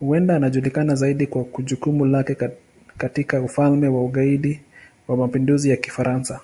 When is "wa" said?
3.88-4.04, 5.08-5.16